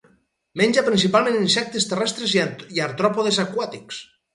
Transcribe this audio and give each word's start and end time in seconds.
Menja 0.61 0.83
principalment 0.87 1.37
insectes 1.41 1.87
terrestres 1.93 2.37
i 2.41 2.85
artròpodes 2.91 3.43
aquàtics. 3.49 4.07